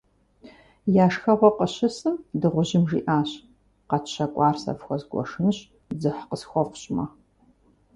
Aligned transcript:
Я 1.03 1.05
шхэгъуэ 1.13 1.49
къыщысым, 1.57 2.15
дыгъужьым 2.39 2.83
жиӀащ:- 2.89 3.29
КъэтщэкӀуар 3.89 4.55
сэ 4.61 4.71
фхуэзгуэшынщ, 4.77 5.57
дзыхь 5.99 6.23
къысхуэфщӀмэ. 6.29 7.05